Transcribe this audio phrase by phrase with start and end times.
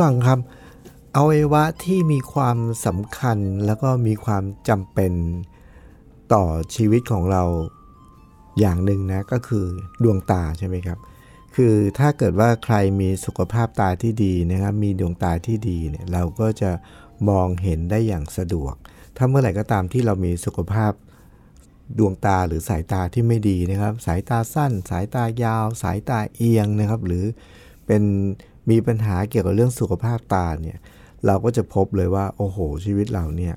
[0.00, 0.38] ฟังครับ
[1.16, 5.12] อวัยวะที่มีความสำคัญแล้วก็มีความจำเป็น
[6.32, 6.44] ต่อ
[6.74, 7.42] ชีวิตของเรา
[8.60, 9.64] อย่างหนึ่งนะก็คือ
[10.02, 10.98] ดวงตาใช่ไหมครับ
[11.54, 16.70] คือถ้าเกิดว่าใครมีสุขภาพตาที่ดีนะครับ มีดวงตาที่ดีเนี่ยเราก็จะ
[17.28, 18.74] มองเห็นได้อย่างสะดวก
[19.16, 20.92] ถ้าเมื่อไหร่ก็ตามที่เรามีสุขภาพ
[21.98, 27.24] ดวงตาหรือสายตาที่ไม่ดีนะครับ สายตาสั้น สายตายาว สายตาเอียงนะครับ หรือ
[27.86, 28.02] เป็น
[28.70, 30.78] มีปัญหาเกี่ยวกับเรื่องสุขภาพตาเนี่ย
[31.26, 33.54] เราก็จะพบเลยว่า โอ้โห ชีวิตเราเนี่ย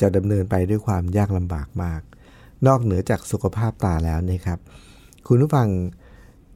[0.00, 2.00] จะดำเนินไปด้วยความยากลำบากมาก
[2.66, 4.58] นอกเหนือจากสุขภาพตาแล้วนะครับ
[5.26, 5.68] คุณผู้ฟัง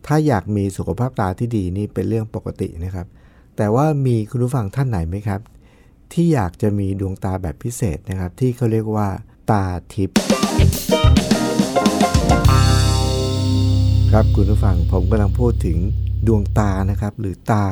[0.06, 3.06] ถ้าอยากมีสุขภาพตาที่ดีนี่เป็นเรื่องปกตินะครับ
[3.56, 5.40] แต่ว่ามีคุณผู้ฟังท่านไหนไหมครับ
[6.12, 9.08] ที่อยากจะมีดวงตาแบบพิเศษนะครับ ที่เขาเรียกว่า
[9.50, 9.62] ตา
[9.94, 10.16] ทิพย์
[14.12, 15.78] ครับคุณผู้ฟังผมกำลังพูดถึง
[16.26, 17.64] ดวงตานะครับ หรือตา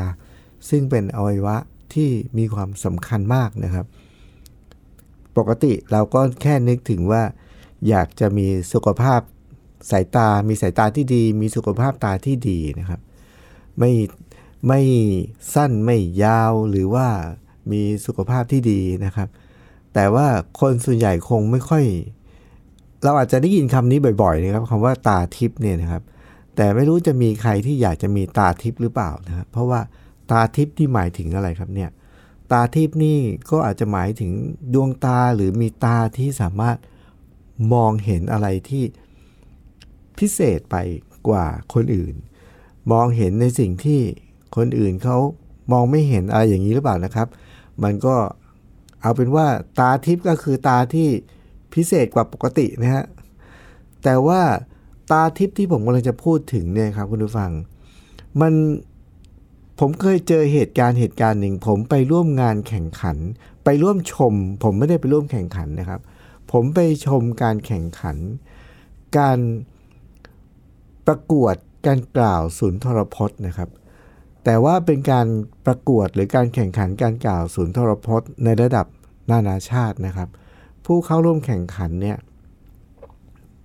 [0.68, 1.56] ซึ่งเป็นอวัยวะ
[1.94, 3.86] ที่มีความสำคัญมากนะครับ
[5.36, 7.22] ปกติเราก็แค่นึกถึงว่า
[7.88, 9.20] อยากจะมีสุขภาพ
[9.90, 13.00] สายตา มีสายตาที่ดี มีสุขภาพตาที่ดีนะครับ
[13.78, 13.92] ไม่
[14.68, 14.80] ไม่
[15.54, 17.06] สั้นไม่ยาวหรือว่า
[17.72, 19.28] มีสุขภาพที่ดีนะครับ
[19.94, 20.26] แต่ว่า
[20.60, 21.84] คนส่วนใหญ่คงไม่ค่อย
[23.04, 26.02] เราอาจจะได้ยินคำนี้บ่อยๆนะครับคำว่าตาทิพย์เนี่ยนะครับ
[26.56, 29.80] แต่ไม่รู้จะมีใครที่อยากจะมีตาทิพย์หรือเปล่านะครับเพราะว่า
[30.30, 31.90] ตาทิพย์ที่หมายถึงอะไรครับเนี่ย
[32.50, 33.18] ตาทิพย์นี่
[33.50, 34.32] ก็อาจจะหมายถึง
[34.74, 36.76] ดวงตาหรือมีตาที่สามารถ
[37.72, 38.84] มองเห็นอะไรที่
[40.18, 40.76] พิเศษไป
[41.28, 42.14] กว่าคนอื่น
[42.92, 44.00] มองเห็นในสิ่งที่
[44.56, 45.18] คนอื่นเขา
[45.72, 47.28] มองไม่เห็นอะไรอย่างนี้หรือเปล่านะครับ
[47.82, 48.16] มันก็
[49.00, 49.46] เอาเป็นว่า
[49.78, 51.08] ตาทิพย์ก็คือตาที่
[51.74, 53.04] พิเศษกว่าปกตินะฮะ
[54.04, 54.40] แต่ว่า
[55.10, 57.50] ตาทิพย์ที่ผมกำลังจะพูดถึงเนี่ยครับคุณผู้ฟัง
[58.40, 58.52] มัน
[59.80, 63.16] ผมเคยเจอเหตุการณ์เหตุการณ์หนึ่ง ผมไปร่วมงานแข่งขัน
[63.64, 66.00] ไปร่วมชม ผมไม่ได้ไปร่วมแข่งขันนะครับ
[66.52, 68.16] ผมไปชมการแข่งขัน
[69.18, 69.38] การ
[71.06, 71.54] ประกวด
[71.86, 73.70] การกล่าวสุนทรพจน์นะครับ
[74.44, 75.26] แต่ว่าเป็นการ
[75.66, 78.86] ประกวดหรือการแข่งขันการกล่าวสุนทรพจน์ ในระดับ
[79.30, 80.28] นานาชาตินะครับ
[80.84, 82.18] ผู้เข้าร่วมแข่งขันเนี่ย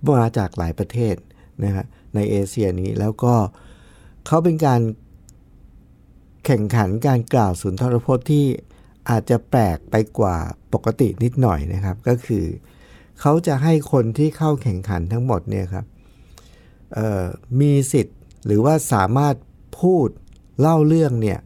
[0.08, 1.16] มาจากหลายประเทศ
[1.64, 3.34] นะฮะในเอเชียนี้แล้วก็
[4.26, 4.82] เขาเป็นการ
[6.46, 8.46] แข่งขันการกล่าวสุนทรพจน์ที่
[9.10, 10.38] อาจจะแปลกไปกว่า
[10.74, 12.46] ปกตินิดหน่อยนะครับ ก็คือ
[13.20, 15.86] เขาจะให้คนที่เข้าแข่งขันทั้งหมดเนี่ยครับ
[17.60, 19.36] มีสิทธิ์หรือว่าสามารถ
[19.82, 20.08] พูด
[20.60, 21.40] เล่าเรื่องเนี่ย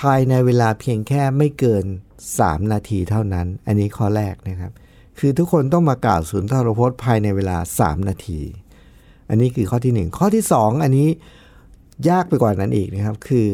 [0.00, 1.84] ภายในเวลาเพียงแค่ไม่เกิน
[2.28, 4.72] 3 นาทีเท่านั้น อันนี้ข้อแรกนะครับ
[5.18, 8.40] คือทุกคนต้องมากล่าวสุนทรพจน์ภายในเวลา 3 นาที
[9.32, 11.08] อันนี้คือข้อที่ 1 ข้อที่ 2 อันนี้
[12.08, 13.46] ยากไปกว่านั้นอีกนะครับ คือ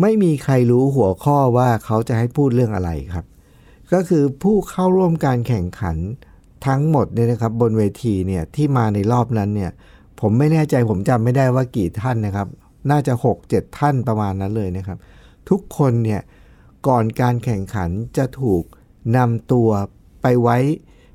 [0.00, 3.24] ไม่มีใครรู้หัวข้อว่าเขาจะให้พูดเรื่องอะไรครับ
[3.92, 5.96] ก็คือผู้เข้าร่วมการแข่งขัน
[6.66, 9.70] ทั้งหมดเนี่ยนะครับ บนเวทีเนี่ยที่มาในรอบนั้นเนี่ย
[10.20, 12.48] ผมไม่แน่ใจผมจำไม่ได้ว่ากี่ท่านนะครับ
[12.90, 13.12] น่าจะ
[13.46, 14.98] 6-7 ท่านประมาณนั้นเลยนะครับ
[15.48, 16.20] ทุกคนเนี่ย
[16.88, 18.62] ก่อนการแข่งขันจะถูก
[19.16, 19.68] นำตัว
[20.22, 20.58] ไปไว้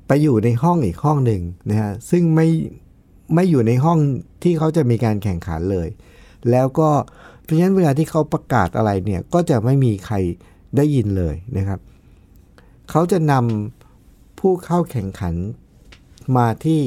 [0.06, 2.48] ไปอยู่ในห้องอีกห้องหนึ่งนะฮะซึ่งไม่
[3.34, 3.98] ไม่อยู่ในห้อง
[4.42, 5.88] ที่เขาจะมีการแข่งขันเลย
[6.50, 6.90] แล้วก็
[7.42, 10.16] เพราะฉะนั้นเวลาที่เขาประกาศอะไรเนี่ยก็จะไม่มีใคร
[10.76, 11.80] ได้ยินเลยนะครับ
[12.90, 15.34] เขาจะนำผู้เข้าแข่งขัน
[16.36, 16.80] มาที่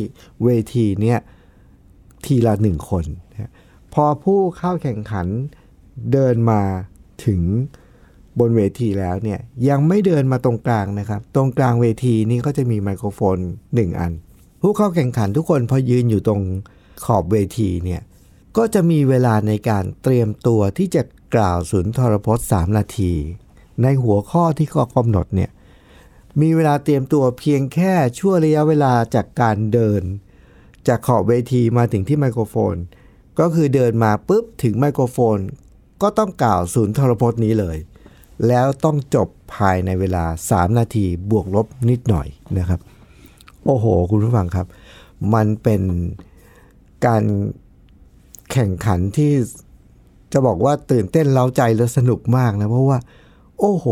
[0.43, 1.19] เวทีเนี่ย
[2.25, 3.51] ทีละหนึ่งคนนะ
[3.93, 5.27] พอผู้เข้าแข่งขัน
[6.11, 6.61] เดินมา
[7.25, 7.41] ถึง
[8.39, 9.39] บนเวทีแล้วเนี่ย
[9.69, 13.37] ยังไม่เดินมาตรงกลางนะครับ ตรงกลางเวทีนี้ก็จะมีไมโครโฟน
[13.69, 14.13] 1 อัน
[14.61, 16.41] ผู้เข้าแข่งขันทุกคนพอยืนอยู่ตรง
[17.05, 18.01] ขอบเวทีเนี่ย
[18.57, 21.03] ก็จะมีเวลาในการเตรียมตัวที่จะ
[21.35, 23.13] กล่าวสุนทรพจน์3นาที
[23.81, 25.51] ในหัวข้อที่เขากำหนดเนี่ย
[26.41, 30.03] มีเวลาเตรียมตัวเพียงแค่ชั่วระยะเวลาจากการเดิน
[30.87, 32.75] จากขอบเวทีมาถึงที่ไมโครโฟน
[33.39, 35.39] ก็คือเดินมาปุ๊บถึงไมโครโฟน
[36.01, 37.77] ก็ต้องกล่าวสุนทรพจน์นี้เลย
[38.47, 42.27] แล้วต้องจบภายในเวลา 3 นาทีบวกลบนิดหน่อย
[42.57, 42.79] นะครับ
[43.69, 44.67] โอ้โห คุณผู้ฟังครับ
[45.33, 45.81] มันเป็น
[47.05, 47.23] การ
[48.51, 49.33] แข่งขันที่
[50.33, 52.97] จะบอกว่าตื่นเต้นเล้าใจและสนุกมากนะ เพราะว่า
[53.59, 53.85] โอ้โห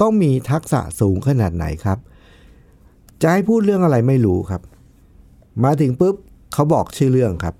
[0.00, 1.98] ต้องมีทักษะสูงขนาดไหนครับ
[3.22, 4.62] จะให้พูดเรื่องอะไรไม่รู้ครับ
[5.64, 6.16] มาถึงปุ๊บ
[6.52, 7.54] เขาบอกชื่อเรื่องครับ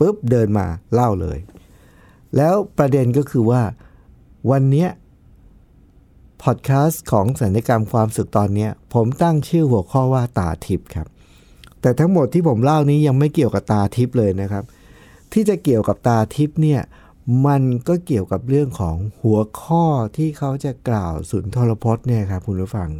[0.00, 1.38] ปุ๊บเดินมาเล่าเลย
[2.36, 3.62] แล้วประเด็นก็คือว่า
[4.50, 4.88] วันเนี้ย
[6.42, 11.06] พอดแคสต์ของสัญญกรรมความสุขตอนนี้ผมตั้งชื่อหัวข้อว่าตาทิพย์ครับ
[11.80, 14.64] แต่ทั้งหมดที่ผมเล่านี้ยังไม่เกี่ยวกับตาทิพย์เลยนะครับ
[15.32, 16.80] ที่จะเกี่ยวกับตาทิพย์เนี่ย
[17.46, 19.84] มันก็เกี่ยวกับเรื่องของหัวข้อ
[20.16, 22.90] ที่เขาจะกล่าวสุนทรพจน์เนี่ยครับคุณผู้ฟัง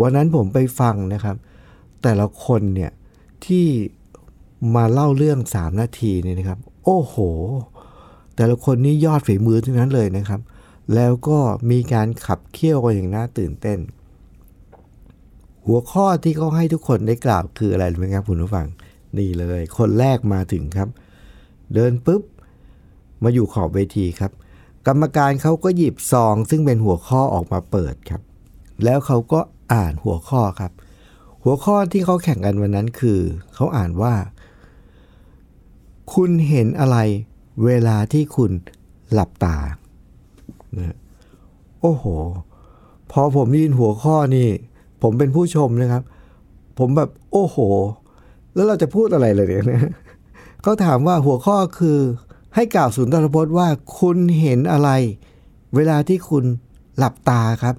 [0.00, 1.36] วันนั้นผมไปฟังนะครับ
[2.02, 2.90] แต่ละคนเนี่ย
[3.46, 3.66] ที่
[4.74, 7.16] มาเล่าเรื่อง 3 นาทีเนี่ยนะครับ โอ้โห
[8.36, 10.40] แต่ละคนนี่ยอดฝีมือทั้งนั้นเลยนะครับ
[10.94, 11.38] แล้วก็
[11.70, 13.78] มีการขับเคี่ยวกันอย่างน่าตื่นเต้น
[15.66, 18.66] หัวข้อที่เขาให้ทุกคนได้กล่าวคืออะไรรู้ไหมครับคุณผู้ฟัง
[19.18, 20.88] นี่เลย คนแรกมาถึงครับ
[21.74, 22.22] เดินปุ๊บ
[23.22, 24.32] มาอยู่ขอบเวทีครับ
[24.86, 28.22] กรรมการเขาก็หยิบซอง ซึ่งเป็นหัวข้อออกมาเปิดครับ
[28.84, 29.40] แล้วเขาก็
[29.74, 30.72] อ่านหัวข้อครับ
[31.42, 33.20] หัวข้อที่เขาแข่งกันวันนั้นคือ
[33.54, 34.14] เขาอ่านว่า
[36.14, 36.98] คุณเห็นอะไร
[37.64, 38.50] เวลาที่คุณ
[39.12, 39.56] หลับตา
[40.78, 40.96] นะ
[41.80, 42.04] โอ้โห
[43.12, 44.48] พอผมได้ยินหัวข้อนี่
[45.02, 46.02] ผมเป็นผู้ชมนะครับ
[46.78, 47.56] ผมแบบโอ้โห
[48.54, 49.82] แล้วเราจะพูดอะไรเลยเนี่ย
[50.62, 51.98] เขาถามว่าหัวข้อคือ
[52.54, 53.68] ให้กล่าวสุนทรพจน์ว่า
[54.00, 54.90] คุณเห็นอะไร
[55.74, 56.44] เวลาที่คุณ
[56.98, 57.76] หลับตาครับ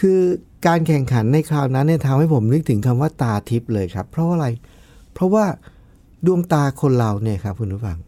[0.00, 0.18] คือ
[0.66, 4.46] การแข่งขันในคราวนั้นเนี่ยทำให้ผมนึกถึงคำว่าตาทิพย์เลยครับ เพราะอะไร
[5.12, 5.44] เพราะว่า
[6.26, 7.98] ดวงตาคนเราเนี่ยครับคุณผู้ฟัง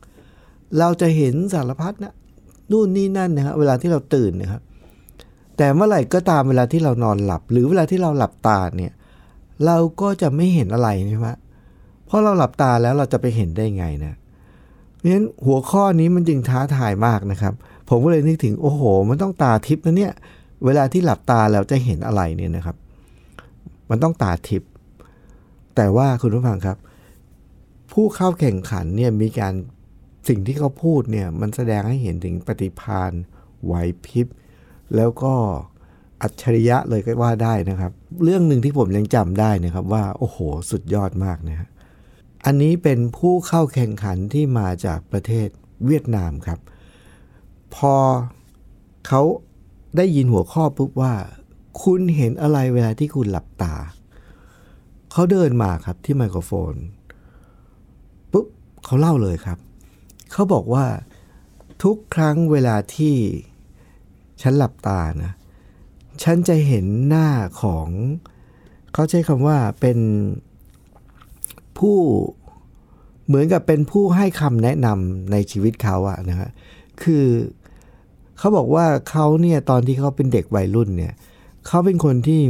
[0.78, 2.14] เราจะเห็นสารพัดนะ
[2.70, 4.62] นู่นนี่นั่นนะครับเวลาที่เราตื่นนะครับ
[5.56, 8.92] แต่เมื่อไหร่ก็ตามเวลาที่เรานอนหลับ หรือเวลาที่เราหลับตาเนี่ย
[9.66, 11.28] เราก็จะไม่เห็นอะไรใช่ไหม
[12.06, 14.14] เพราะเราหลับตาแล้วเราจะไปเห็นได้ไงนะ
[14.96, 17.54] เพราะฉะนั้นหัวข้อนี้มันจึงท้าทายมากนะครับ
[17.88, 20.12] ผมก็เลยนึกถึงโอ้โห มันต้องตาทิพย์นะเนี่ย
[20.64, 22.76] เวลาที่หลับตาแล้วจะเห็นอะไรเนี่ยนะครับ
[23.90, 24.70] มันต้องตาทิพย์
[25.76, 26.76] แต่ว่าคุณผู้ฟังครับ
[27.92, 29.54] ผู้เข้าแข่งขันเนี่ยมีการ
[30.28, 33.12] สิ่งที่เขาพูดเนี่ยมันแสดงให้เห็นถึงปฏิพาน
[33.64, 33.74] ไหว
[34.04, 34.26] พริบ
[34.96, 35.34] แล้วก็
[36.22, 37.92] อัจฉริยะเลยก็ว่าได้นะครับ
[38.24, 40.38] เรื่องหนึ่งที่ผมยังจำได้นะครับว่า โอ้โห
[40.70, 41.68] สุดยอดมากนะฮะ
[42.44, 45.48] อันนี้เป็นผู้เข้าแข่งขันที่มาจากประเทศ
[45.86, 46.58] เวียดนามครับ
[47.74, 47.94] พอ
[49.06, 49.22] เขา
[49.96, 51.14] ได้ยินหัวข้อปุ๊บว่า
[51.82, 53.74] คุณเห็นอะไรเวลาที่คุณหลับตา
[55.12, 56.74] เขาเดินมาครับที่ไมโครโฟน
[58.32, 58.46] ปุ๊บ
[58.84, 59.58] เขาเล่าเลยครับ
[60.32, 60.86] เขาบอกว่า
[61.82, 63.16] ทุกครั้งเวลาที่
[64.42, 65.32] ฉันหลับตานะ
[66.22, 67.28] ฉันจะเห็นหน้า
[67.62, 67.88] ของ
[68.92, 69.98] เขาใช้คำว่าเป็น
[71.78, 71.98] ผู้
[73.26, 76.50] เหมือนกับเป็นผู้ให้คำแนะนำในชีวิตเขาอะนะฮะ
[77.02, 77.26] คือ
[78.38, 81.14] เขาบอกว่าเขาเนี่ยตอนที่เขาเป็นเด็กวัยรุ่นเนี่ย
[81.66, 82.40] เขาเป็นคนที่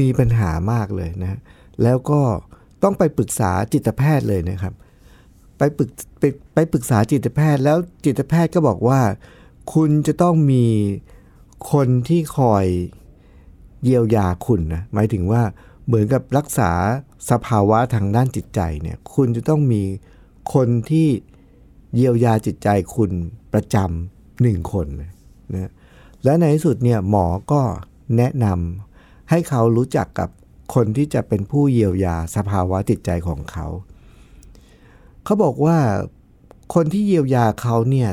[0.00, 1.38] มีปัญหามากเลยนะ
[1.82, 2.20] แล้วก็
[2.82, 4.74] ต้องไปปรึกษาจิตแพทย์เลยนะครับ
[5.60, 6.24] ไปปรึกไป
[6.54, 9.00] ไปปรึกษาจิตแพทย์ แล้วจิตแพทย์ก็บอกว่า
[9.74, 10.66] คุณจะต้องมี
[11.72, 12.66] คนที่คอย
[13.84, 15.42] เยียวยาคุณนะหมายถึงว่า
[15.86, 16.70] เหมือนกับรักษา
[17.30, 19.82] สภาวะทางด้านจิตใจเนี่ย คุณจะต้องมี
[20.54, 21.08] คนที่
[21.94, 23.10] เยียวยาจิตใจคุณ
[23.52, 25.70] ประจำหนึ่งคนนะ
[26.24, 27.62] และในที่สุดเนี่ยหมอก็
[28.16, 30.28] แนะนำให้เขารู้จักกับ
[30.74, 33.66] คนที่จะเป็นผู้เยียวยาสภาวะจิตใจของเขา
[35.30, 35.78] เขาบอกว่า
[36.74, 38.10] คนที่เยียวยาเขาเนี่ย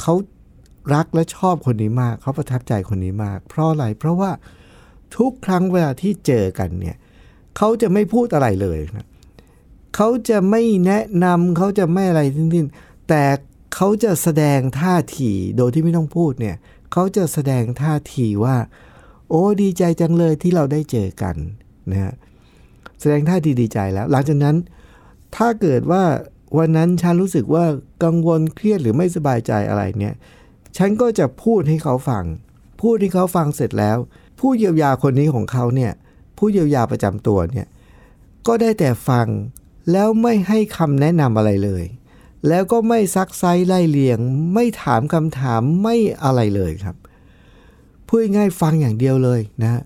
[0.00, 0.14] เขา
[0.94, 4.30] รักและชอบคนนี้มาก เขาประทับใจคนนี้มาก เพราะอะไรเพราะว่า
[5.16, 6.96] ทุกครั้งเวลาที่เจอกันเนี่ย
[7.56, 9.08] เขาจะไม่พูดอะไรเลยนะ
[9.96, 12.66] เขาจะไม่แนะนำเขาจะไม่อะไรทั้งสิ้น
[13.08, 13.24] แต่
[13.74, 16.56] เขาจะแสดงท่าทีโดยที่ไม่ต้องพูดเนี่ย
[16.92, 18.56] เขาจะแสดงท่าทีว่า
[19.28, 21.36] โอ้ดีใจจังเลยที่เราได้เจอกัน
[21.90, 22.14] นะฮะ
[23.00, 24.56] แสดงท่าทีดีใจแล้ว หลังจากนั้น
[25.36, 26.04] ถ้าเกิดว่า
[26.58, 27.64] วันนั้นฉันรู้สึกว่า
[28.04, 30.14] กังวลเครียดหรือไม่สบายใจอะไรเนี่ย
[30.76, 32.24] ฉันก็จะพูดให้เขาฟัง
[32.80, 33.98] พูดให้เขาฟังเสร็จแล้ว
[34.40, 35.92] ผู้เยียวยาคนนี้ของเขาเนี่ย
[36.38, 37.66] ผู้เยียวยาประจำตัวเนี่ย
[38.46, 39.26] ก็ได้แต่ฟัง
[39.92, 41.84] แล้วไม่ให้คำแนะนำอะไรเลย
[42.48, 44.18] แล้วก็ไม่ซักไซไล่เลียง
[44.54, 46.96] ไม่ถามคำถามไม่อะไรเลยครับ
[48.06, 49.82] พูดง่ายฟังอย่างเดียวเลยนะ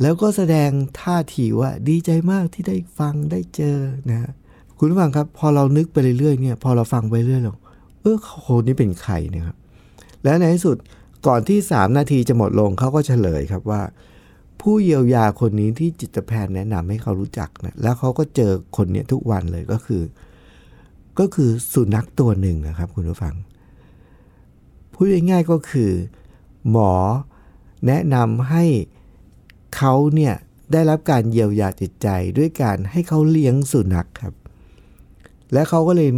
[0.00, 3.78] แล้วก็แสดงท่าทีว่าดีใจมากที่ได้ฟังได้เจอ
[4.10, 4.30] นะ
[4.84, 7.54] คุณฟังครับ พอเรานึกไปเรื่อยๆเนี่ย พอเราฟังไปเรื่อยเรา
[8.00, 9.56] เออคนนี้เป็นใครเนี่ยครับ
[10.22, 10.76] และในที่สุด
[11.26, 13.82] ก่อนที่ 3 นาทีจะหมดลงเขาก็เฉลยครับว่า
[14.60, 20.02] ผู้เยียวยาคนนี้ที่จิตแพทย์แนะนำให้เขารู้จักนะแล้วเขาก็เจอคนเนี้ยทุกวันเลยก็คือ
[21.18, 23.34] ก็คือสุนัขตัวหนึ่งนะครับ คุณผู้ฟัง
[24.92, 25.90] พูดง่ายๆก็คือ
[26.70, 26.92] หมอ
[27.86, 28.64] แนะนำให้
[29.76, 30.34] เขาเนี่ย
[30.72, 32.08] ได้รับการเยียวยาจิตใจ
[32.38, 34.34] ด้วยการให้เขาเลี้ยงสุนัขครับ
[35.52, 36.10] และเขาก็เลย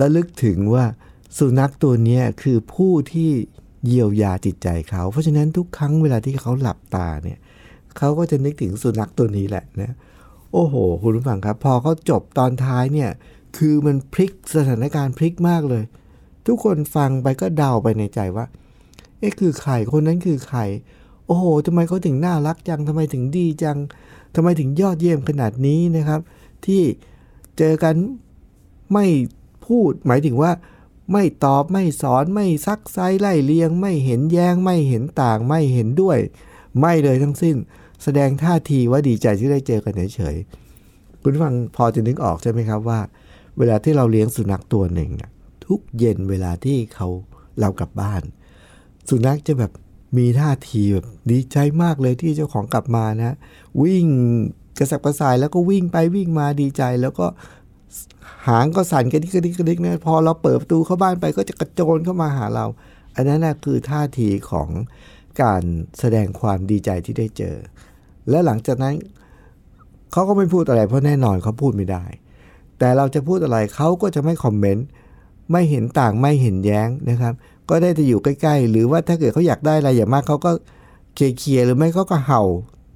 [0.00, 0.84] ระลึกถึงว่า
[1.38, 3.30] สุนัขตัวนี้คือผู้ที่
[3.86, 7.38] เยียวยาจิตใจเขา เพราะฉะนั้นทุกครั้งเวลาที่เขาหลับตาเนี่ย
[7.98, 9.94] เขาก็จะนึกถึงสุนัขตัวนี้แหละนะ
[10.52, 13.10] โอ้โห คุณผู้ฟังครับ พอเขาจบตอนท้ายเนี่ย
[13.56, 15.84] คือมันพลิกสถานการณ์พลิกมากเลย
[16.46, 18.46] ทุกคนฟังไปก็เดาไปในใจว่า
[19.18, 20.60] เอ๊ะคือใครคนนั้นคือใคร
[21.26, 23.78] โอ้โหทำไมเขาถึงน่ารักจังทำไมถึงดีจัง
[24.34, 26.20] ทำไมถึงยอดเยี่ยมขนาดนี้นะครับ
[26.66, 26.82] ที่
[27.58, 27.94] เจอกัน
[28.92, 29.06] ไม่
[29.66, 30.52] พูดหมายถึงว่า
[31.12, 36.18] ไม่ตอบไม่สอนไม่ซักไซไล่เลียง ไม่เห็นแย้ง ไม่เห็นต่างไม่เห็นด้วย
[36.80, 37.56] ไม่เลยทั้งสิ้น
[38.02, 43.00] แสดงท่าทีว่าดีใจที่ได้เจอกันเฉยๆคุณฟังพอจะนึกออกใช่ไหมครับว่า
[43.58, 45.30] เวลาที่เราเลี้ยงสุนัขตัวหนึ่งน่ะ
[45.66, 47.08] ทุกเย็นเวลาที่เขา
[47.60, 48.22] เรากลับบ้าน
[49.08, 49.72] สุนัขจะแบบ
[50.16, 53.36] มีท่าทีแบบดีใจมากเลยที่เจ้าของกลับมานะ
[53.82, 54.06] วิ่ง
[54.78, 57.26] กระสับกระส่ายแล้วก็วิ่งไปวิ่งมาดีใจ แล้วก็
[58.46, 62.66] หางก็สั่นกระดิกกระดิกกระดิกนะพอเราเปิดประตูเข้าบ้านไปก็จะกระโจนเข้ามาหาเรา
[63.14, 64.68] อันนั้นนะคือท่าทีของ
[65.42, 65.62] การ
[65.98, 67.56] แสดงความดีใจที่ได้เจอ
[68.30, 68.94] และหลังจากนั้น
[70.12, 72.04] เขาก็ไม่พูดอะไร เพราะแน่นอนเขาพูดไม่ได้
[72.78, 74.86] แต่เราจะพูดอะไรเขาก็จะไม่คอมเมนต์
[75.52, 77.34] ไม่เห็นต่างไม่เห็นแย้งนะครับ
[77.68, 80.50] ก็ได้จะอยู่ใกล้ ๆ หรือว่าถ้าเกิดเขาอยากได้อะไรอย่างมากเขาก็
[81.14, 82.42] เคลียร์หรือไม่เขาก็เห่า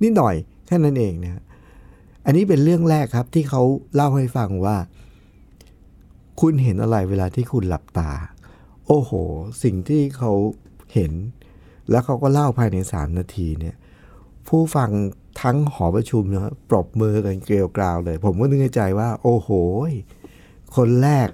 [0.02, 0.34] นิดหน่อย
[0.66, 1.42] แค่นั้นเองนะ
[2.30, 3.62] อันนี้เป็นเรื่องแรกครับที่เขา
[3.94, 4.76] เล่าให้ฟังว่า
[6.40, 8.10] คุณเห็นอะไรเวลาที่คุณหลับตา
[8.86, 9.10] โอ้โห
[9.62, 10.32] สิ่งที่เขา
[10.94, 11.12] เห็น
[11.90, 13.76] แล้วเขาก็เล่าภายในสามนาทีเนี่ย
[14.48, 14.90] ผู้ฟัง
[15.42, 19.48] ทั้งหอประชุมนะปรบมือกันเกลียวกราวเลย ผมก็นึกในใจว่า โอ้โห
[20.76, 21.28] คนแรก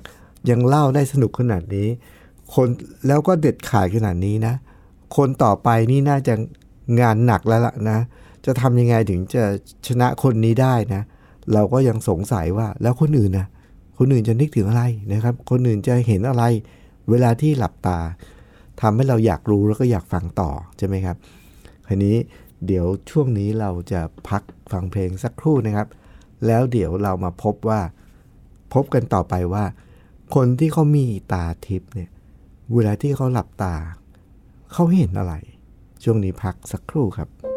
[0.50, 1.88] ยังเล่าได้สนุกขนาดนี้
[2.54, 2.68] คน
[3.06, 4.54] แล้วก็เด็ดขาดขนาดนี้นะ
[5.16, 6.34] คนต่อไปนี่น่าจะ
[7.00, 7.98] งานหนักแล้วล่ะนะ
[8.46, 9.44] จะทำยังไงถึงจะ
[9.86, 11.02] ชนะคนนี้ได้นะ
[11.52, 13.46] เราก็ยังสงสัยว่าแล้วคนอื่นนะ
[13.98, 16.44] คนอื่นจะนึกถึงอะไรนะครับ คนอื่นจะเห็นอะไร
[17.10, 17.98] เวลาที่หลับตา
[18.80, 21.16] ทำให้เราอยากรู้แล้วก็อยากฟังต่อใช่ไหมครับ
[21.86, 22.16] คราวนี้
[22.66, 25.88] เดี๋ยวช่วงนี้เราจะพักฟังเพลงสักครู่นะครับ
[26.46, 27.80] แล้วเดี๋ยวเรามาพบว่า
[28.74, 29.64] พบกันต่อไปว่า
[30.34, 32.10] คนที่เขามีตาทิพย์เนี่ย
[32.74, 33.74] เวลาที่เขาหลับตา
[34.72, 35.34] เขาเห็นอะไร
[36.04, 37.55] ช่วงนี้พักสักครู่ครั「บ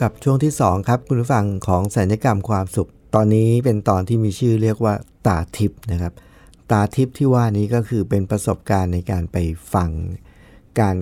[0.00, 4.94] กับช่วงที่ 2 ครับ คุณผู้ฟังของสัญญกรรมความสุข ตอนนี้เป็นตอนที่มีชื่อเรียกว่า
[5.26, 6.12] ตาทิพย์นะครับ
[6.70, 9.36] ตาทิพย์ที่ว่านี้ก็คือเป็นประสบการณ์ในการไป
[9.74, 9.90] ฟัง
[10.80, 10.96] การ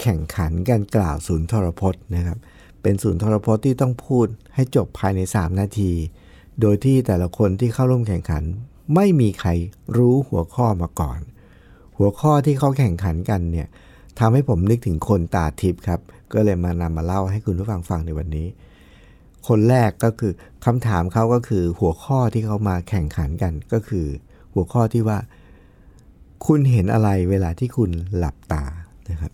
[0.00, 2.38] แข่งขันการกล่าวศูนย์ทรพจน์นะครับ
[2.82, 5.92] เป็นศูนย์ทรพจน์ที่ต้องพูดให้จบภายใน 3 นาที
[6.60, 8.42] โดยที่แต่ละคนที่เข้าร่วมแข่งขัน
[8.94, 9.50] ไม่มีใคร
[9.96, 11.20] รู้หัวข้อมาก่อน
[11.96, 13.68] หัวข้อที่เขาแข่งขันกันเนี่ย
[14.18, 16.00] ทำให้ผมนึกถึงคนตาทิพย์ครับ
[16.34, 18.46] ก็เลยมานำมาเล่าให้คุณผู้ฟังฟังในวันนี้
[19.48, 20.32] คนแรกก็คือ
[20.64, 24.06] คำถามเขาก็คือหัวข้อที่เขามาแข่งขันกันก็คือ
[24.54, 25.18] หัวข้อที่ว่า
[26.46, 28.64] คุณเห็นอะไรเวลาที่คุณหลับตา
[29.10, 29.32] นะครับ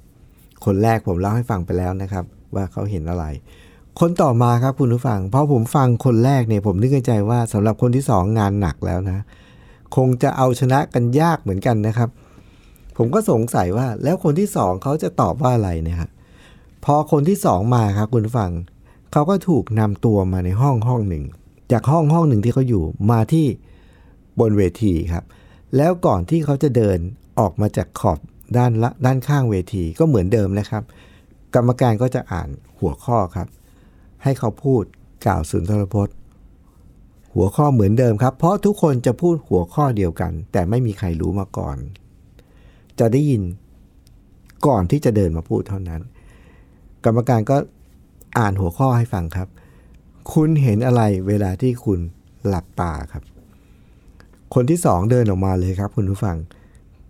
[0.65, 3.25] คนแรกผมเล่าให้ฟังไปแล้วนะครับ ว่าเขาเห็นอะไร
[4.01, 9.25] คนต่อมาครับคุณผู้ฟัง เพราะผมฟังคนแรกเนี่ยผมนึกในใจว่าสำหรับคนที่สองงานหนักแล้วนะ
[9.97, 12.09] คงจะเอาชนะกันยากเหมือนกันนะครับ
[12.97, 16.11] ผมก็สงสัยว่าแล้วคนที่สองเขาจะตอบว่าอะไรเนี่ยครับ
[16.85, 18.51] พอคนที่สองมาครับคุณฟัง
[19.13, 21.25] เขาก็ถูกนำตัวมาในห้องห้องหนึ่ง
[21.73, 23.47] จากห้องห้องหนึ่งที่เขาอยู่มาที่
[24.41, 25.25] บนเวทีครับ
[25.77, 26.99] แล้วก่อนที่เขาจะเดิน
[27.39, 28.19] ออกมาจากขอบ
[28.57, 30.83] ด้านละด้านข้างเวทีก็เหมือนเดิมนะครับ
[31.55, 33.49] กรรมการก็จะอ่านหัวข้อครับ
[34.23, 34.83] ให้เขาพูด
[35.27, 36.15] กล่าวสุนทรพจน์
[37.35, 41.77] หัวข้อเหมือนเดิมครับ เพราะทุกคนจะพูดหัวข้อเดียวกัน แต่ไม่มีใครรู้มาก่อน
[42.99, 43.43] จะได้ยิน
[44.67, 46.01] ก่อนที่จะเดินมาพูดเท่านั้น
[47.05, 47.57] กรรมการก็
[48.39, 49.49] อ่านหัวข้อให้ฟังครับ
[50.33, 52.01] คุณเห็นอะไรเวลาที่คุณ
[52.47, 53.23] หลับตาครับ
[54.55, 56.37] คนที่สองเดินออกมาเลยครับคุณผู้ฟัง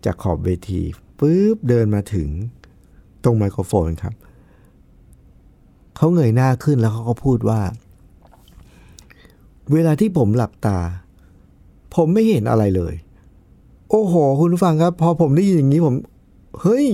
[0.05, 0.81] จากขอบเวที
[1.19, 2.29] ปุ๊บเดินมาถึง
[3.25, 4.15] ตรงไมโครโฟนครับ
[5.97, 7.61] เขาเงยหน้าขึ้นแล้วเขาก็พูดว่า
[9.73, 10.79] เวลาที่ผมหลับตา
[11.95, 12.95] ผมไม่เห็นอะไรเลย
[13.91, 15.95] โอ้โห คุณผู้ฟังครับ พอผมได้ยินอย่างนี้ผม
[16.61, 16.87] เฮ้ย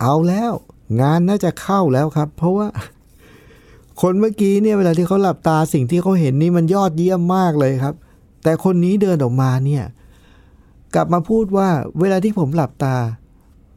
[0.00, 0.52] เอาแล้ว
[1.00, 2.66] งานน่าจะเข้าแล้วครับ เพราะว่า
[4.00, 7.94] คนเมื่อกี้เนี่ยเวลาที่เขาหลับตาสิ่งที่เขาเห็นนี่มันยอดเยี่ยมมากเลยครับ
[8.42, 9.84] แต่คนนี้เดินออกมาเนี่ย
[10.94, 11.68] กลับมาพูดว่า
[12.00, 12.96] เวลาที่ผมหลับตา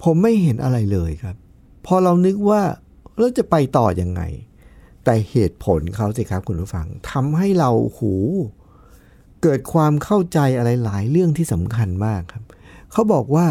[0.04, 1.36] ผมไม่เห็นอะไรเลยครับ
[1.86, 2.62] พอเรานึกว่า
[3.18, 4.22] เราจะไปต่ออยังไง
[5.06, 8.14] แต่เหตุผลเขาสิครับคุณผู้ฟังทำให้เราหู
[9.42, 12.44] เกิดความเข้าใจอะไรหลายเรื่องที่สำคัญมากครับ
[12.92, 13.48] เขาบอกว่า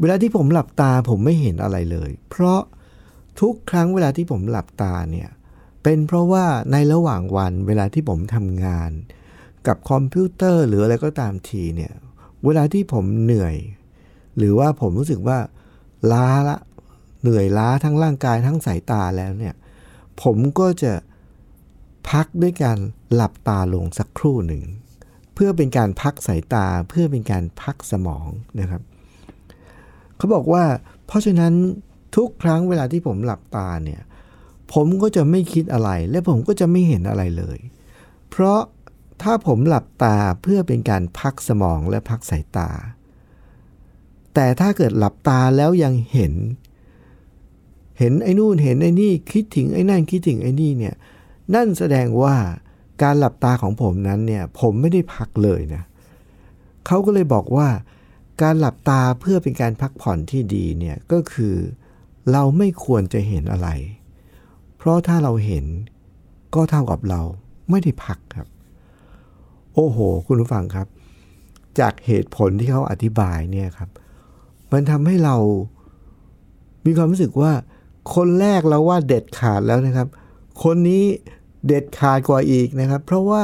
[0.00, 2.60] เวลาที่ผมหลับตาผมไม่เห็นอะไรเลย เพราะ
[3.40, 5.28] ทุกครั้งเวลาที่ผมหลับตาเนี่ย
[5.82, 8.90] เป็นเพราะว่าในระหว่างวันเวลาที่ผมทำงาน
[9.66, 11.92] กับคอมพิวเตอร์หรืออะไรก็ตามทีเนี่ย
[12.44, 13.56] เวลาที่ผมเหนื่อย
[14.38, 15.38] หรือว่าผมรู้สึกว่า
[16.12, 16.56] ล้าละ
[17.22, 19.54] เหนื่อยล้าทั้งร่างกายทั้งสายตาแล้วเนี่ย
[20.22, 20.92] ผมก็จะ
[22.10, 22.78] พักด้วยการ
[23.14, 24.62] หลับตาลงสักครู่หนึ่ง
[25.34, 28.28] เพื่อเป็นการพักสายตาเพื่อเป็นการพักสมอง
[28.60, 28.82] นะครับ
[30.16, 30.64] เขาบอกว่า
[31.06, 31.52] เพราะฉะนั้น
[32.16, 34.00] ทุกครั้งเวลาที่ผมหลับตาเนี่ย
[34.72, 37.58] ผมก็จะไม่คิดอะไร และผมก็จะไม่เห็นอะไรเลย
[38.30, 38.60] เพราะ
[39.22, 42.70] ถ้าผมหลับตาเพื่อเป็นการพักสมองและพักสายตา
[44.34, 46.34] แต่ถ้าเกิดหลับตาแล้วยังเห็น
[47.98, 50.94] เห็นไอ้นู่นเห็นไอ้นี่คิดถึงไอ้นั่นคิดถึงไอ้นี่เนี่ย
[51.54, 52.36] นั่นแสดงว่า
[53.02, 55.82] การหลับตาของผมนั้นเนี่ย ผมไม่ได้พักเลยนะ
[56.86, 57.68] เขาก็เลยบอกว่า
[58.42, 61.54] การหลับตาเพื่อเป็นการพักผ่อนที่ดีเนี่ยก็คือ
[62.32, 63.68] เราไม่ควรจะเห็นอะไร
[64.76, 65.64] เพราะถ้าเราเห็น
[66.54, 67.22] ก็เท่ากับเรา
[67.70, 68.48] ไม่ได้พักครับ
[69.74, 70.86] โอ้โห คุณผู้ฟังครับ
[71.78, 73.90] จากเหตุผลที่เขาอธิบายเนี่ยครับ
[74.72, 75.36] มันทำให้เรา
[76.84, 77.52] มีความรู้สึกว่า
[78.14, 80.08] คนแรกเราว่าเด็ดขาดแล้วนะครับ
[80.62, 81.04] คนนี้
[81.66, 83.42] เด็ดขาดกว่าอีกนะครับ เพราะว่า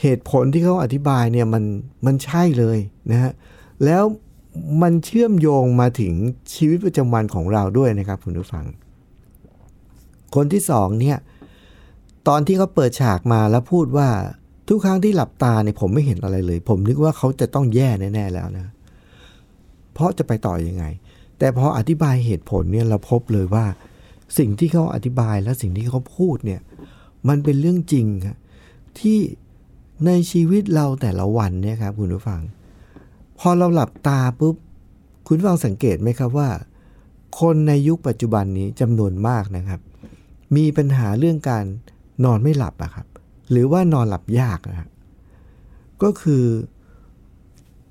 [0.00, 1.64] เหตุผลที่เขาอธิบายเนี่ยมัน
[2.06, 2.78] มันใช่เลย
[3.10, 3.32] นะฮะ
[3.84, 4.02] แล้ว
[4.82, 6.12] มันเชื่อมโยงมาถึง
[6.54, 8.64] ชีวิตประจำวันของเราด้วยนะครับคุณผู้ฟัง
[10.34, 11.18] คนที่สองเนี่ย
[12.28, 14.08] ตอนที่เขาเปิดฉากมาแล้วพูดว่า
[14.68, 18.66] ทุกครั้งที่หลับตาเนี่ยผมไม่เห็นอะไรเลย ผมนึกว่าเขาจะต้องแย่แน่ๆแล้วนะ
[19.92, 20.84] เพราะจะไปต่ออยังไง
[21.38, 23.66] แต่พออธิบายเหตุผลเนี่ยเราพบเลยว่า
[24.38, 26.60] สิ่งที่เขาอธิบายและสิ่งที่เขาพูดเนี่ย
[27.28, 28.36] มันเป็นเรื่องจริงครับ
[28.98, 29.18] ที่
[30.06, 32.40] ในชีวิตเราแต่ละวันเนี่ยครับคุณผู้ฟัง
[33.48, 34.56] อเราหลับตาปุ๊บ
[35.26, 36.48] คุณฟังสังเกตไหมครับว่า
[37.40, 39.80] คนในยุคปัจจุบันนี้จำนวนมากนะครับ
[40.56, 41.64] มีปัญหาเรื่องการ
[42.24, 43.06] นอนไม่หลับอะครับ
[43.50, 44.90] หรือว่านอนหลับยากนะครับ
[46.02, 46.44] ก็คือ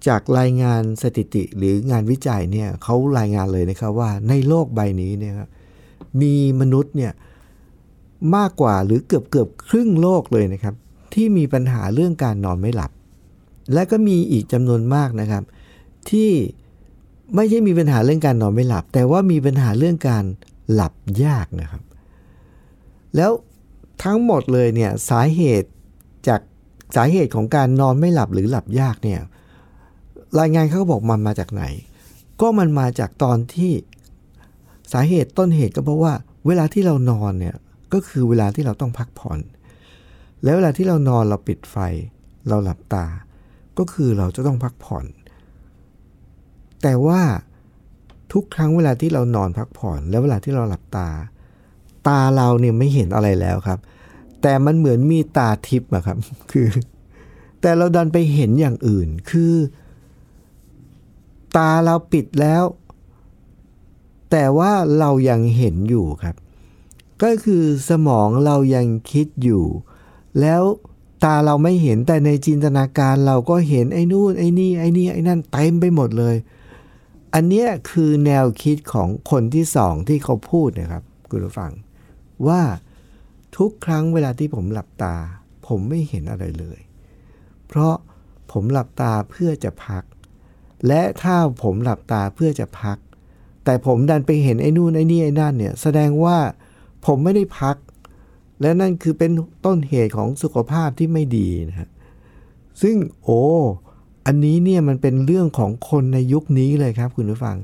[0.08, 5.50] จากรายงานสถิติหรืองานวิจัยเนี่ยเขารายงานเลยนะครับว่าในโลกใบนี้เนี่ยครับ
[6.22, 7.13] มีมนุษย์เนี่ย
[8.36, 10.76] มากกว่าหรือเกือบเกือบครึ่งโลกเลยนะครับ
[11.13, 12.92] ที่มีปัญหาเรื่องการนอนไม่หลับ
[13.73, 15.43] และก็มีอีกจำนวนมากนะครับ
[16.10, 16.32] ที่
[17.36, 20.23] ไม่ใช่มีปัญหาเรื่องการนอนไม่หลับ แต่ว่ามีปัญหาเรื่องการ
[20.73, 20.93] หลับ
[21.26, 21.84] ยากนะครับ
[23.15, 23.32] แล้ว
[24.04, 25.69] ทั้งหมดเลยเนี่ยสาเหตุ
[26.28, 26.41] จาก
[26.95, 29.21] สาเหตุของการนอนไม่หลับหรือหลับยากเนี่ย
[30.39, 31.63] รายงานเขาบอกมันมาจากไหน
[32.41, 33.71] ก็มันมาจากตอนที่
[34.93, 36.13] สาเหตุต้นเหตุก็เพราะว่า
[36.47, 37.56] เวลาที่เรานอนเนี่ย
[37.93, 39.39] ก็คือเวลาที่เราต้องพักผ่อน
[40.43, 41.78] แล้วเวลาที่เรานอนเราปิดไฟ
[42.47, 43.06] เราหลับตา
[43.78, 45.06] ก็คือเราจะต้องพักผ่อน
[46.82, 47.22] แต่ว่า
[48.34, 51.10] ทุกครั้งเวลาที่เรานอนพักผ่อน แล้วเวลาที่เราหลับตา
[52.08, 53.80] ตาเราเนี่ยไม่เห็นอะไรแล้วครับ
[54.42, 56.18] แต่มันเหมือนมีตาทิพย์อะครับ
[56.52, 56.68] คือ
[57.62, 59.54] แต่เราดันไปเห็นอย่างอื่น คือ
[61.58, 62.64] ตาเราปิดแล้ว
[64.32, 66.36] แต่ว่าเรายังเห็นอยู่ครับ
[67.24, 69.64] ก็คือสมองเรายังคิดอยู่
[70.40, 70.62] แล้ว
[71.24, 76.36] ตาเราไม่เห็นแต่ในจินตนาการเราก็เห็นไอ้นู่นไอ้นี่ไอ้นี่ไอ้นั่นเต็มไปหมดเลย
[77.34, 81.72] อันเนี้ยคือแนวคิดของคนที่สองที่เขาพูดนะครับคุณผู้ฟัง
[82.48, 82.62] ว่า
[83.58, 85.16] ทุกครั้งเวลาที่ผมหลับตา
[85.68, 86.80] ผมไม่เห็นอะไรเลย
[87.68, 87.96] เพราะ
[88.52, 90.04] ผมหลับตาเพื่อจะพัก
[90.88, 92.98] และถ้าผมหลับตาเพื่อจะพัก
[93.66, 96.38] แต่ผมดันไปเห็นไอ้นู่นไอ้นี่ไอ้นั่นเนี่ยแสดงว่า
[97.06, 97.76] ผมไม่ได้พัก
[98.62, 99.32] และนั่นคือเป็น
[99.66, 101.89] ต้นเหตุของสุขภาพที่ไม่ดีนะฮะ
[102.82, 103.42] ซึ่งโอ้
[104.26, 107.58] อันนี้เนี่ยมันเป็นเรื่องของคนในยุคนี้เลยครับ คุณผู้ฟัง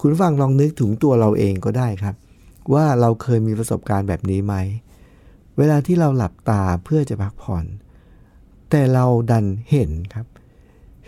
[0.00, 2.14] คุณผู้ฟังลองนึกถึงตัวเราเองก็ได้ครับ
[2.72, 4.54] ว่าเราเคยมีประสบการณ์แบบนี้ไหม
[5.58, 7.64] เวลาที่เราหลับตาเพื่อจะพักผ่อน
[8.70, 10.26] แต่เราดันเห็นครับ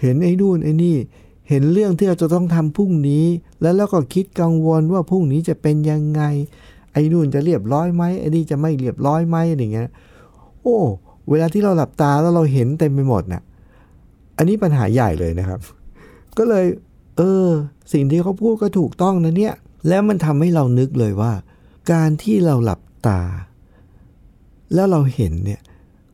[0.00, 0.96] เห็นไอ้นู่นไอ้นี่
[1.48, 3.24] เห็นเรื่องที่เราจะต้องทำพรุ่งนี้
[3.62, 6.22] แล้วเราก็คิดกังวลว่าพรุ่งนี้จะเป็นยังไง
[6.92, 9.90] ไอ้นู่นจะเรียบร้อยไหมไอ้นี่จะไม่เรียบร้อยไหมอะไรเงี้ย
[10.62, 10.78] โอ้
[11.30, 13.42] เวลาที่เราหลับตาแล้วเราเห็นเต็มไปหมดนะ่ะ
[14.36, 15.60] อันนี้ปัญหาใหญ่เลยนะครับ
[16.38, 16.66] ก็เลย
[17.16, 17.46] เออ
[17.92, 19.54] สิ่งที่เขาพูดก็ถูกต้องนะเนี่ย
[19.88, 21.32] แล้วมันทำให้เรานึกเลยว่า
[21.92, 23.20] การที่เราหลับตา
[24.74, 25.60] แล้วเราเห็นเนี่ย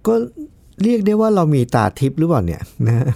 [0.07, 0.15] ก็
[0.83, 3.09] เรียกได้ว่าเรามีตาทิพย์หรือเปล่าเนี่ยนะ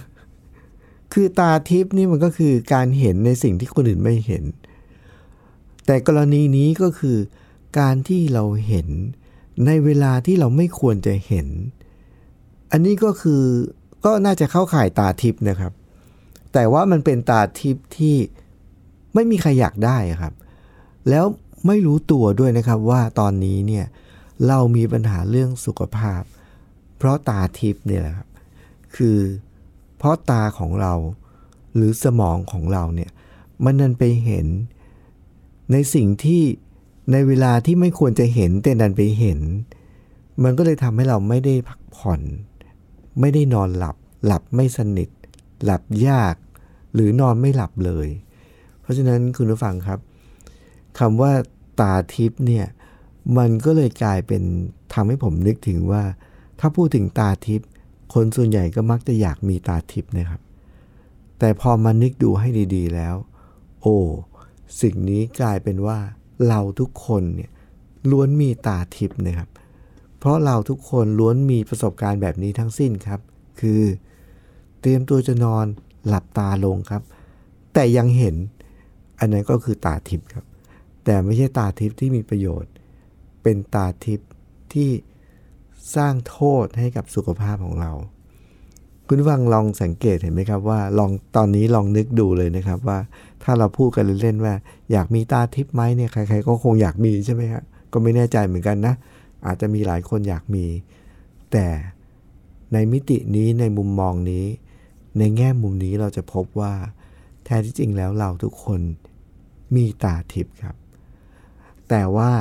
[1.13, 4.43] คือตาทิพย์นี่มันก็คือการเห็นในสิ่งที่คนอื่นไม่เห็น
[5.85, 7.17] แต่กรณีนี้ก็คือ
[7.77, 8.87] การที่เราเห็น
[9.65, 11.47] ในเวลาที่เราไม่ควรจะเห็น
[12.71, 13.43] อันนี้ก็คือ
[14.05, 15.73] ก็น่าจะเข้าข่ายตาทิพย์นะครับ
[16.53, 18.15] แต่ว่ามันเป็นตาทิพย์ที่
[19.13, 20.33] ไม่มีใครอยากได้ครับ
[21.09, 21.25] แล้ว
[21.67, 23.85] ไม่รู้ตัวด้วยนะครับว่าตอนนี้เนี่ย
[24.47, 26.21] เรามีปัญหาเรื่องสุขภาพ
[26.97, 28.27] เพราะตาทิพย์เนี่ยแหละครับ
[28.95, 29.17] คือ
[29.97, 30.93] เพราะตาของเรา
[31.75, 33.11] หรือสมองของเราเนี่ย
[33.63, 34.47] มันนันไปเห็น
[35.71, 36.43] ในสิ่งที่
[37.11, 39.39] ในเวลาที่ไม่ควรจะเห็นแต่ดันไปเห็น
[40.43, 42.21] มันก็เลยทำให้เราไม่ได้พักผ่อน
[43.19, 45.09] ไม่ได้นอนหลับ หลับไม่สนิท
[45.63, 46.35] หลับยาก
[46.93, 48.07] หรือนอนไม่หลับเลย
[48.81, 49.99] เพราะฉะนั้นคุณผู้ฟังครับ
[50.99, 51.31] คำว่า
[51.79, 52.65] ตาทิพย์เนี่ย
[53.37, 54.43] มันก็เลยกลายเป็น
[54.93, 56.03] ทำให้ผมนึกถึงว่า
[56.59, 57.69] ถ้าพูดถึงตาทิพย์
[58.13, 60.41] คนส่วนใหญ่ก็มักจะอยากมีตาทิพย์นะครับ
[61.39, 63.15] แต่พอมานึกดูให้ดี ๆ แล้ว
[63.81, 63.97] โอ้
[64.81, 65.99] สิ่งนี้กลายเป็นว่า
[66.47, 67.51] เราทุกคนเนี่ย
[68.11, 69.49] ล้วนมีตาทิพย์นะครับ
[70.19, 73.19] เพราะเราทุกคนล้วนมีประสบการณ์แบบนี้ทั้งสิ้นครับ
[73.59, 73.81] คือ
[74.81, 75.65] เตรียมตัวจะนอน
[76.07, 77.01] หลับตาลงครับ
[77.73, 78.35] แต่ยังเห็น
[79.19, 80.45] อันนั้นก็คือตาทิพย์ครับ
[81.05, 82.71] แต่ไม่ใช่ตาทิพย์ที่มีประโยชน์
[83.43, 84.29] เป็นตาทิพย์
[84.73, 84.89] ที่
[85.95, 87.91] สร้างโทษให้กับสุขภาพของเรา
[89.07, 92.99] คุณฟังลองสังเกตเห็นไหมครับว่าลองตอนนี้ลองนึกดูเลยนะครับว่า
[93.43, 94.53] ถ้าเราพูดกันเล่นๆว่า
[94.91, 98.93] อยากมีตาทิพย์ไหมเนี่ยใคร ๆ ก็คงอยากมีใช่ไหมครับก็ไม่แน่ใจเหมือนกันนะ
[99.45, 100.65] อาจจะมีหลายคนอยากมี
[101.51, 101.67] แต่
[102.73, 104.45] ในมิตินี้ในมุมมองนี้
[105.17, 106.73] ในแง่มุมนี้เราจะพบว่า
[107.45, 108.81] แท้ที่จริงแล้วเราทุกคน
[109.75, 110.75] มีตาทิพย์ครับ
[111.89, 112.31] แต่ว่า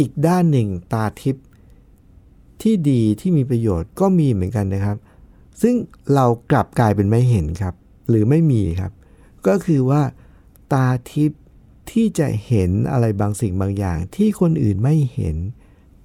[0.00, 1.46] อีกด้านหนึ่งตาทิพย์
[2.62, 4.96] ที่ดีที่มีประโยชน์ก็มีเหมือนกันนะครับ
[5.62, 5.74] ซึ่ง
[6.14, 7.74] เรากลับกลายเป็นไม่เห็นครับ
[8.08, 8.92] หรือไม่มีครับ
[9.46, 10.02] ก็คือว่า
[10.72, 11.42] ตาทิพย์
[11.90, 15.36] ที่จะเห็นอะไรบางสิ่งบางอย่าง ที่คนอื่นไม่เห็น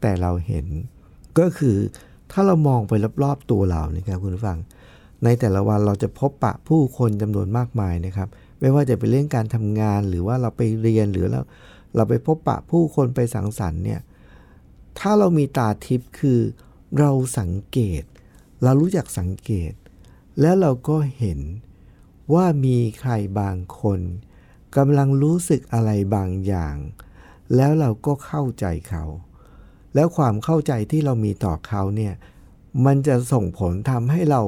[0.02, 0.65] แต่เราเห็น
[1.39, 1.78] ก็คือ
[2.32, 2.93] ถ้าเรามองไป
[3.24, 4.60] รอบๆตัวเรานะครับคุณผู้ฟัง
[5.24, 11.41] ในแต่ละวันเราจะพบปะผู้คนจำนวนมากมายนะครับ ไม่ว่าจะเป็นเรื่องการทำงานหรือว่าเราไปเรียนหรือเรา
[11.95, 14.02] เราไปพบปะผู้คนไปสังสรรค์เนี่ย
[15.00, 16.39] ถ้าเรามีตาทิพย์คือ
[17.00, 18.04] เราสังเกต
[18.63, 19.74] เรารู้จักสังเกต
[20.41, 21.39] แล้วเราก็เห็น
[22.33, 23.99] ว่ามีใครบางคน
[24.77, 26.75] กำลังรู้สึกอะไรบางอย่าง
[27.55, 29.03] แล้วเราก็เข้าใจเขา
[29.95, 32.13] แล้วความเข้าใจที่เรามีต่อเขาเนี่ย
[32.85, 34.41] มันจะส่งผลทำให้เรา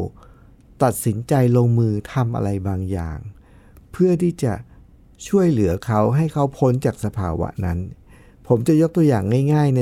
[0.84, 3.18] ตัดสินใจลงมือทำอะไรบางอย่าง
[3.92, 4.54] เพื่อที่จะ
[5.28, 7.80] ช่วยเหลือเขาให้เขาพ้นจากสภาวะนั้น
[8.48, 9.82] ผมจะยกตัวอย่างง่าย ๆ ใน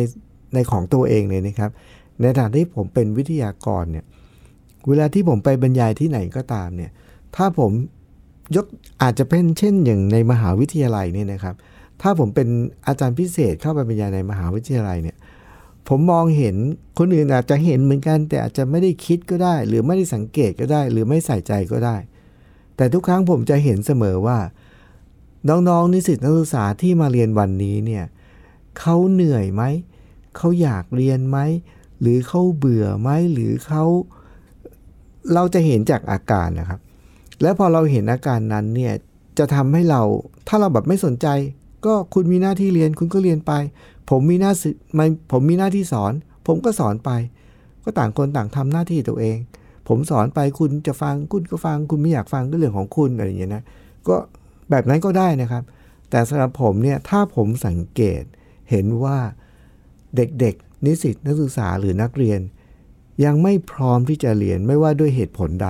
[0.54, 1.72] ในของตัวเองเลยนะครับ
[2.22, 4.06] ในฐานะที่ผมเป็นวิทยากรเนี่ย
[4.88, 6.92] เวลาที่ผมไปบรรยายที่ไหนก็ตามเนี่ย
[7.36, 7.72] ถ้าผม
[8.56, 8.66] ยก
[9.02, 11.56] อาจจะเป็นเช่นอย่างในมหาวิทยาลัยเนี่ยนะครับ
[12.02, 12.48] ถ้าผมเป็น
[12.88, 15.18] อาจารย์พิเศษเข้าไปบรรยายในมหาวิทยาลัยเนี่ย
[15.88, 16.56] ผมมองเห็น
[17.00, 21.98] คนอื่นอาจจะเห็นเหมือนกัน แต่อาจจะไม่ได้คิดก็ได้ หรือไม่ได้สังเกตก็ได้ หรือไม่ใส่ใจก็ได้
[22.76, 24.40] แต่ทุกครั้งผมจะเห็นเสมอว่า
[25.50, 28.06] น้องๆนิสิตนักศึกษาที่มาเรียนวันนี้เนี่ย
[28.80, 29.64] เขาเหนื่อยไหม
[30.38, 31.38] เขาอยากเรียนไหม
[32.02, 33.84] หรือเขาเบื่อไหมหรือเขา
[35.34, 36.80] เราจะเห็นจากอาการนะครับ
[37.42, 38.94] แล้วพอเราเห็นอาการนั้นเนี่ย
[39.40, 40.02] จะทำให้เรา
[40.48, 41.28] ถ้าเราแบบไม่สนใจ
[41.86, 43.52] ก็คุณมีหน้าที่เรียนคุณก็เรียนไป
[44.10, 44.52] ผมมีหน้า
[45.32, 46.14] ผมมีหน้าที่สอน
[46.48, 47.12] ผมก็สอนไป
[47.84, 49.38] ก็ต่างคนต่างทำหน้าที่ตัวเอง
[49.88, 53.64] ผมสอนไปคุณจะฟังคุณก็ฟัง คุณไม่อยากฟังก็เรื่องของคุณอะไรอย่างเงี้ยนะ
[54.08, 54.16] ก็
[54.70, 55.64] แบบนั้นก็ได้นะครับ
[56.10, 58.24] แต่สำหรับผมเนี่ยถ้าผมสังเกต
[58.70, 59.18] เห็นว่า
[60.16, 62.40] เด็กๆ นิสิตนักศึกษาหรือนักเรียน
[63.26, 65.70] ยังไม่พร้อมที่จะเรียนไม่ว่าด้วยเหตุผลใด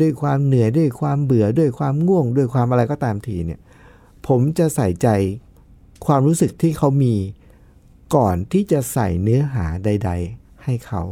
[0.00, 3.60] ด้วยความเหนื่อยด้วยความเบื่อด้วยความง่วง ด้วยความอะไรก็ตามทีเนี่ย
[4.26, 5.08] ผมจะใส่ใจ
[6.06, 7.14] ความรู้สึกที่เขามี
[8.16, 11.02] ก่อนที่จะใส่เนื้อหาใด ๆ ให้เขา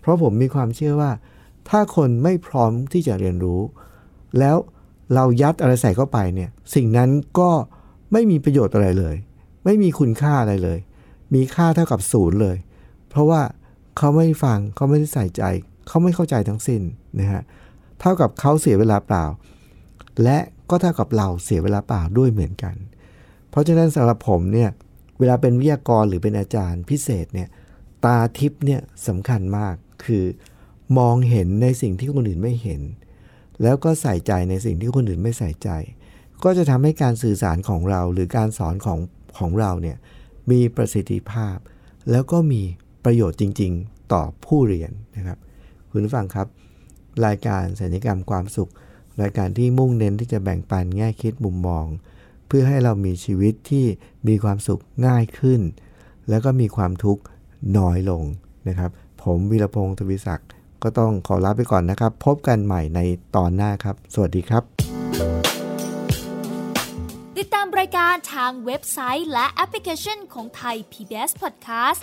[0.00, 1.12] เพราะผมมีความเชื่อว่า
[1.68, 3.60] ถ้าคนไม่พร้อมที่จะเรียนรู้
[4.38, 4.56] แล้ว
[5.14, 7.50] เรายัดอะไรใส่เข้าไปเนี่ย สิ่งนั้นก็
[8.12, 9.16] ไม่มีประโยชน์อะไรเลย
[9.64, 10.78] ไม่มีคุณค่าอะไรเลย
[11.34, 12.56] มีค่าเท่ากับศูนย์เลย
[13.08, 13.42] เพราะว่า
[13.96, 15.42] เขาไม่ฟังเขาไม่ได้ใส่ใจ
[15.88, 16.82] เขาไม่เข้าใจทั้งสิ้น
[17.20, 19.24] นะฮะเเท่ากับเขาเสียเวลาเปล่า
[20.22, 20.38] และ
[20.70, 22.76] ก็เท่ากับเราเสียเวลาเปล่าด้วยเหมือนกัน
[23.50, 24.70] เพราะฉะนั้นสำหรับผมเนี่ย
[25.18, 27.48] เวลาเป็นวิทยากรหรือเป็นอาจารย์พิเศษเนี่ย
[28.04, 30.24] ตาทิพย์เนี่ยสำคัญมากคือ
[30.98, 32.80] มองเห็นในสิ่งที่คนอื่นไม่เห็น
[33.62, 35.68] แล้วก็ใส่ใจในสิ่งที่คนอื่นไม่ใส่ใจ
[36.44, 38.98] ก็จะทำให้การสื่อสารของเราหรือการสอนของ
[39.38, 39.96] ของเราเนี่ย
[40.50, 41.56] มีประสิทธิภาพ
[42.10, 42.62] แล้วก็มี
[43.04, 45.38] ประโยชน์จริง ๆ ต่อผู้เรียนนะครับ
[45.90, 46.46] คุณผู้ฟังครับ
[47.26, 48.70] รายการสัญญกรรมความสุข
[49.22, 51.86] รายการที่มุ่งเน้นที่จะแบ่งปันแง่คิดมุมมอง
[52.46, 53.86] เพื่อให้เรามีชีวิตที่
[54.28, 55.60] มีความสุขง่ายขึ้น
[56.28, 57.22] แล้วก็มีความทุกข์
[57.78, 58.22] น้อยลง
[58.68, 58.90] นะครับ
[59.22, 60.48] ผมวีรพงศ์ทวิศักดิ์
[60.82, 63.00] ก็ต้องขอลาไปก่อนนะครับ พบกันใหม่ใน
[63.36, 64.62] ตอนหน้าครับ สวัสดีครับ
[67.38, 72.02] ติดตามรายการทางเว็บไซต์และแอปพลิเคชันของไทย PBS Podcast